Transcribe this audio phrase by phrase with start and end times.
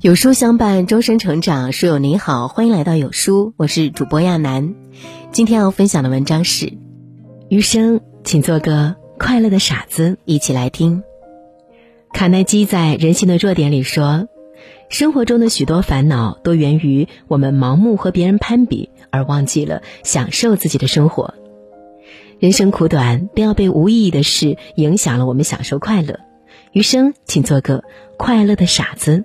[0.00, 1.72] 有书相伴，终身成长。
[1.72, 4.76] 书友您好，欢迎来到有书，我是主播亚楠。
[5.32, 6.72] 今天要分享的文章是：
[7.48, 10.16] 余生，请做个快乐的傻子。
[10.24, 11.02] 一起来听。
[12.12, 14.28] 卡耐基在《人性的弱点》里说
[14.88, 21.34] ：“生活中的许多烦恼都源于我们盲目和别人攀比，而忘记了享受自己的生活。
[22.38, 26.20] 人生苦短，不要被无意义的事影响了我们享受快乐。
[26.70, 27.82] 余生，请做个
[28.16, 29.24] 快乐的傻子。”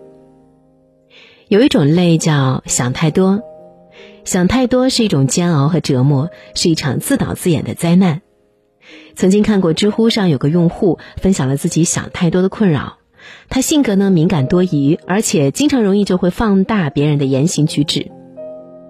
[1.53, 3.43] 有一种累叫想太多，
[4.25, 8.23] 想太多是一种煎熬和折磨，是一场自导自演的灾难。
[9.13, 12.97] 曾经看过知乎上有个用户分享了自己想太多的困扰，
[13.49, 18.09] 他性格呢敏感多疑，而且经常容易就会放大别人的言行举止。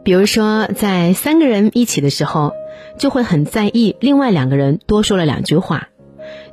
[0.05, 2.53] 比如说，在三个人一起的时候，
[2.98, 5.89] 就会很在意另外两个人多说了两句话。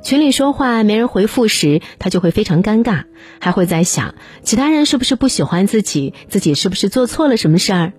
[0.03, 3.03] 群里说话没人回复时，他就会非常尴尬，
[3.39, 7.93] 还会在想其他人是不是不喜欢自己，自己是不是做错了什么事儿。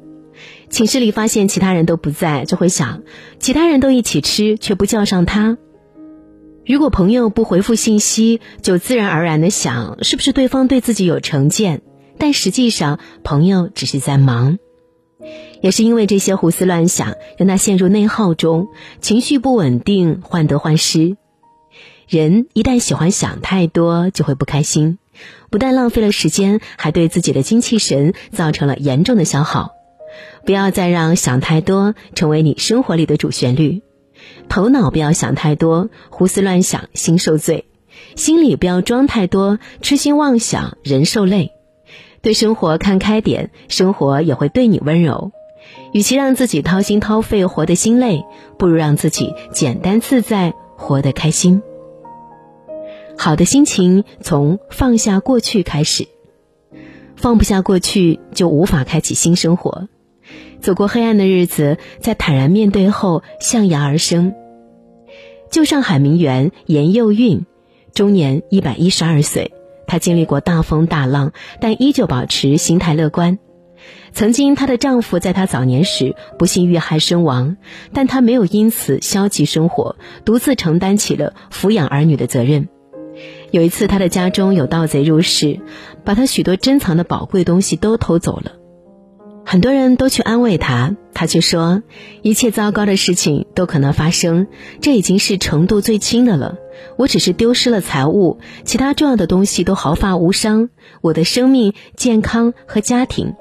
[0.68, 3.02] 寝室里发现其他人都不在，就会想
[3.38, 5.58] 其他人都一起吃，却不叫上他。
[6.66, 11.82] 如果朋友不回复信息，就自然而然的想是不是对方对自己有成见，
[12.18, 14.58] 但实际上朋友只是在忙。
[15.60, 18.68] 也是因为这些胡思乱想，让他陷入内耗中，
[19.00, 21.16] 情绪不稳定，患得患失。
[22.08, 24.98] 人一旦喜欢想太多，就会不开心，
[25.50, 29.72] 不但浪费了时间，还对自己的精气神造成了严重的消耗。
[30.44, 33.82] 不要再让想太多成为你生活里的主旋律，
[34.48, 37.64] 头脑不要想太多，胡思乱想心受罪；
[38.16, 41.52] 心里不要装太多，痴心妄想人受累。
[42.20, 45.32] 对生活看开点，生活也会对你温柔。
[45.92, 48.24] 与其让自己掏心掏肺活得心累，
[48.58, 51.62] 不如让自己简单自在活得开心。
[53.16, 56.08] 好的心情从放下过去开始，
[57.16, 59.88] 放不下过去就无法开启新生活。
[60.60, 64.34] 走过黑暗的日子，在坦然面对后向阳而生。
[65.50, 67.46] 旧上海名媛严幼韵，
[67.92, 69.52] 终年一百一十二岁，
[69.86, 73.38] 她经历过大风大浪，但依旧保持心态乐观。
[74.12, 77.56] 曾经她的丈夫在她早年时不幸遇害身亡，
[77.92, 82.68] 但她没有因此消极生活，独自承担起了抚养儿女的责任。
[83.52, 85.60] 有一次，他的家中有盗贼入室，
[86.04, 88.52] 把他许多珍藏的宝贵东西都偷走了。
[89.44, 91.82] 很多人都去安慰他，他却说
[92.22, 94.46] ：“一切糟糕的事情都可能发生，
[94.80, 96.56] 这已经是程度最轻的了。
[96.96, 100.70] 我只是丢失了财物，其他重要的东西都毫发无伤。
[101.02, 103.34] 我的生命、健康和家庭。”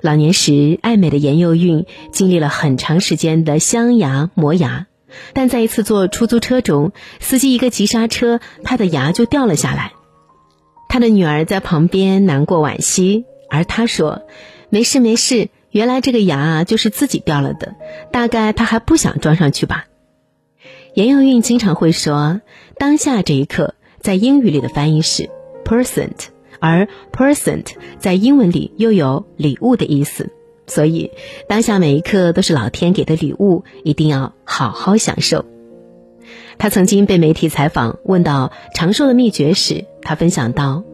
[0.00, 4.86] 老年时爱美的颜幼韵经历了很长时间的镶牙磨牙。
[5.32, 9.92] 但在一次坐出租车中，司机一个急刹车，他的牙就掉了下来。
[10.88, 14.22] 他的女儿在旁边难过惋惜，而他说
[14.70, 17.74] ：“没事没事，原来这个牙啊就是自己掉了的，
[18.10, 19.84] 大概他还不想装上去吧。”
[20.94, 22.40] 严幼韵经常会说
[22.78, 25.28] ：“当下这一刻，在英语里的翻译是
[25.64, 27.66] present，而 present
[27.98, 30.30] 在英文里又有礼物的意思。”
[30.68, 31.10] 所以，
[31.48, 35.44] 当下每一刻都是老天给的礼物，一定要好好享受。
[36.58, 40.84] 他曾经被媒体采访，问到长寿的秘诀时，他分享到：“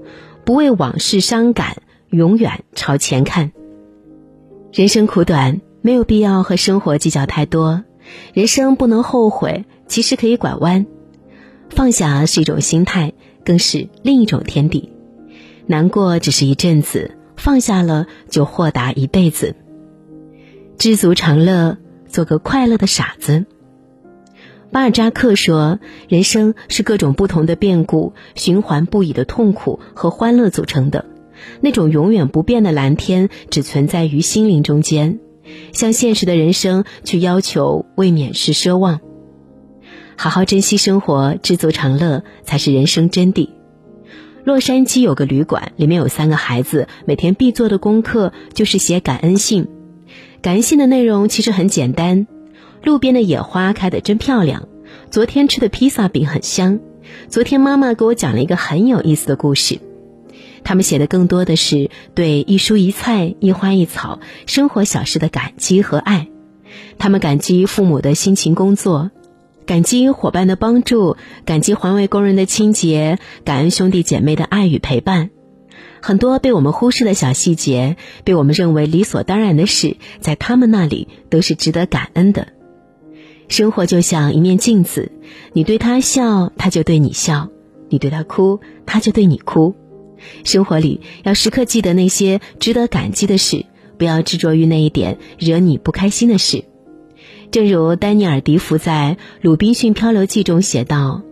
[0.45, 1.79] 不为往事伤感，
[2.11, 3.51] 永远朝前看。
[4.73, 7.83] 人生苦短，没有必要和生活计较太多。
[8.33, 10.87] 人生不能后悔，其实可以拐弯。
[11.71, 13.15] 放下是一种心态，
[13.45, 14.93] 更是另一种天地。
[15.67, 19.57] 难过只是一阵子，放下了就豁达一辈子。”
[20.85, 21.79] 知足常乐，
[22.09, 23.47] 做个快乐的傻子。
[24.71, 25.79] 巴尔扎克说
[26.11, 31.07] ：“人生是各种不同的变故、循环不已的痛苦和欢乐组成的。
[31.63, 35.21] 那种永远不变的蓝天，只存在于心灵中间。
[35.73, 39.01] 向现实的人生去要求，未免是奢望。
[40.19, 43.49] 好好珍惜生活，知足常乐，才是人生真谛。”
[44.45, 49.67] 洛杉矶有个旅馆，里面有三个孩子，每天必做的功课就是写感恩信。
[50.45, 52.27] 感恩信的内容其实很简单：
[52.83, 54.69] 路边的野花开得真漂亮，
[55.11, 56.81] 昨天吃的披萨饼很香，
[57.31, 59.79] 昨天妈妈给我讲了一个很有意思的故事。
[60.63, 66.29] 他们写的更多的是对一蔬一菜、一花一草生活小事的感激和爱。
[66.99, 69.13] 他们感激父母的辛勤工作，
[69.65, 75.31] 感激伙伴的帮助，感激环卫工人的清洁，感恩兄弟姐妹的爱与陪伴。
[76.01, 82.49] 很多被我们忽视的小细节，被我们认为理所当然的事，在他们那里都是值得感恩的。
[83.49, 85.13] 生活就像一面镜子，
[85.53, 87.51] 你对他笑，他就对你笑；
[87.89, 89.75] 你对他哭，他就对你哭。
[90.45, 93.67] 生活里要时刻记得那些值得感激的事，
[93.99, 96.65] 不要执着于那一点惹你不开心的事。
[97.51, 101.23] 正如丹尼尔·迪福在《鲁滨逊漂流记》中写道：“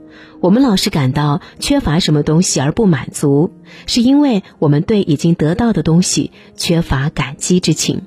[0.42, 3.52] 我们老是感到缺乏什么东西而不满足，
[3.86, 8.02] 是因为我们对已经得到的东西缺乏感激之情。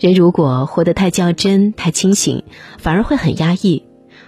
[0.00, 2.42] 人如果活得太较真、太清醒，
[2.78, 3.84] 反而会很压抑，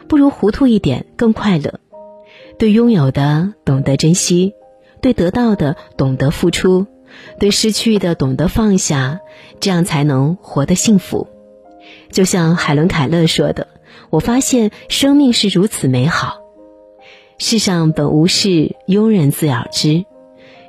[0.08, 1.80] 不如糊涂一点更快乐。
[2.56, 4.54] 对拥有的懂得珍惜。”
[5.02, 6.86] 对得到的懂得付出，
[7.40, 9.18] 对失去的懂得放下，
[9.58, 11.26] 这样才能活得幸福。
[12.12, 13.66] 就像海伦·凯勒说的
[14.10, 16.41] ：“我发现生命是如此美好，
[17.44, 20.04] 世上本无事，庸人自扰之。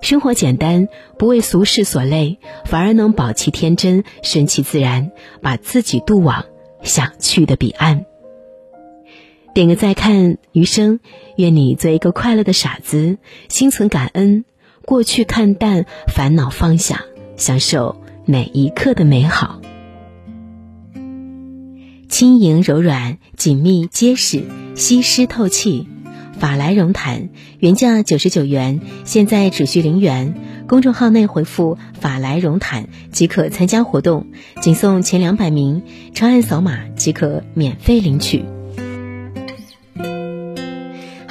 [0.01, 0.87] 生活简单，
[1.19, 6.45] 不为俗事所累，反而能保其天真，顺其自然，把自己渡往
[6.81, 8.05] 想去的彼岸。”
[9.53, 10.99] 点个再看，余生，
[11.37, 13.19] 愿你做一个快乐的傻子，
[13.49, 14.43] 心存感恩，
[14.83, 17.03] 过去看淡，烦恼放下，
[17.37, 19.61] 享受每一刻的美好。
[22.09, 25.87] 轻盈柔软，紧密结实，吸湿透气。
[26.43, 27.29] 法莱绒毯
[27.59, 30.33] 原价九十九元，现在只需零元。
[30.67, 34.27] 公众号内回复“法莱绒毯”即可参加活动，
[34.59, 38.43] 仅送前两百名，长按扫码即可免费领取。